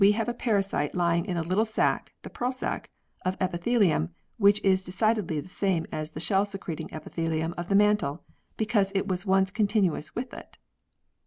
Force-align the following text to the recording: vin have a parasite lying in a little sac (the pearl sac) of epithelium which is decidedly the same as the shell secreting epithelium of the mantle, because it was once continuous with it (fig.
vin 0.03 0.13
have 0.13 0.27
a 0.27 0.33
parasite 0.33 0.95
lying 0.95 1.23
in 1.25 1.37
a 1.37 1.43
little 1.43 1.63
sac 1.63 2.11
(the 2.23 2.29
pearl 2.31 2.51
sac) 2.51 2.89
of 3.23 3.37
epithelium 3.39 4.09
which 4.37 4.59
is 4.63 4.81
decidedly 4.81 5.39
the 5.39 5.47
same 5.47 5.85
as 5.91 6.09
the 6.09 6.19
shell 6.19 6.43
secreting 6.43 6.89
epithelium 6.91 7.53
of 7.55 7.69
the 7.69 7.75
mantle, 7.75 8.23
because 8.57 8.91
it 8.95 9.07
was 9.07 9.27
once 9.27 9.51
continuous 9.51 10.15
with 10.15 10.33
it 10.33 10.53
(fig. 10.53 10.59